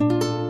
[0.00, 0.42] thank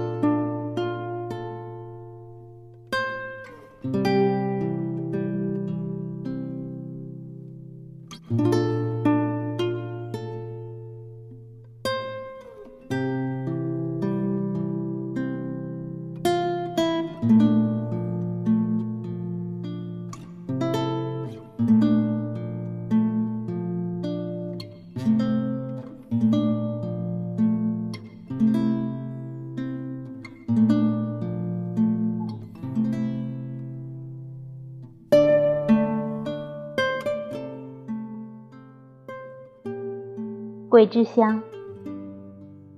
[40.73, 41.43] 桂枝香，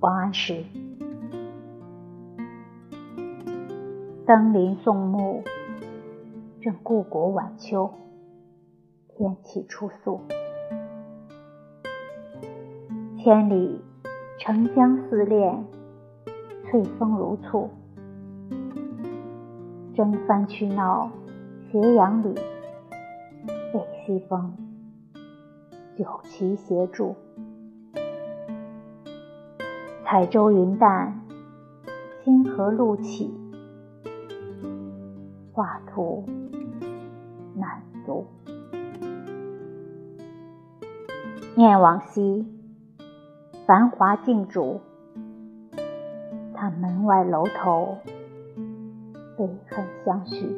[0.01, 0.65] 王安石。
[4.25, 5.41] 登临宋暮，
[6.59, 7.89] 正故国晚秋，
[9.07, 10.19] 天气初肃。
[13.17, 13.79] 千里
[14.39, 15.65] 澄江似练，
[16.69, 17.69] 翠峰如簇。
[19.93, 21.09] 征帆去闹
[21.71, 22.35] 斜阳里，
[23.71, 24.53] 北西风，
[25.97, 27.15] 酒旗斜矗。
[30.07, 31.19] 彩舟云淡，
[32.23, 33.33] 星河路起，
[35.51, 36.23] 画图
[37.55, 38.27] 难足。
[41.55, 42.45] 念往昔，
[43.65, 44.79] 繁华尽主，
[46.53, 47.97] 叹门外楼头，
[49.35, 50.55] 悲恨相续。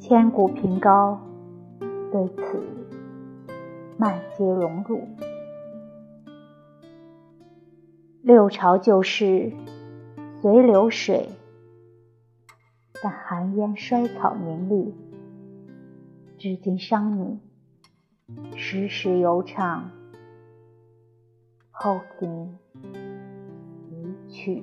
[0.00, 1.20] 千古凭高，
[2.10, 2.60] 对此
[3.96, 5.02] 漫皆荣辱。
[8.22, 9.50] 六朝旧事
[10.42, 11.26] 随流水，
[13.02, 14.92] 但寒烟衰草凝绿。
[16.36, 17.38] 至今伤你，
[18.56, 19.90] 时时犹唱
[21.70, 22.58] 后庭
[23.90, 24.62] 一去。